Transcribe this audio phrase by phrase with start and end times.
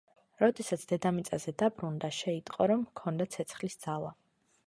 [0.43, 4.13] როდესაც დედამიწაზე დაბრუნდა, შეიტყო, რომ ჰქონდა ცეცხლის ძალა.